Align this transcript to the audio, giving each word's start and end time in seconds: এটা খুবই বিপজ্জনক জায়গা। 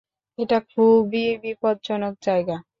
এটা 0.39 0.57
খুবই 0.69 1.25
বিপজ্জনক 1.43 2.13
জায়গা। 2.21 2.55